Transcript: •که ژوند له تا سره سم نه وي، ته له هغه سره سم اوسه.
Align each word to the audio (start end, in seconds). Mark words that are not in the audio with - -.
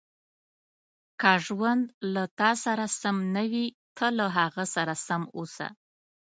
•که 1.21 1.31
ژوند 1.45 1.83
له 2.13 2.23
تا 2.39 2.51
سره 2.63 2.85
سم 3.01 3.17
نه 3.35 3.43
وي، 3.51 3.65
ته 3.97 4.05
له 4.17 4.25
هغه 4.37 4.63
سره 4.75 4.93
سم 5.07 5.23
اوسه. 5.37 5.67